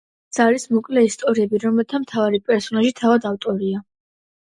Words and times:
ეს 0.33 0.37
არის 0.43 0.63
მოკლე 0.75 1.01
ისტორიები, 1.07 1.59
რომელთა 1.63 1.99
მთავარი 2.05 2.39
პერსონაჟი 2.47 2.91
თავად 3.01 3.29
ავტორია. 3.33 3.83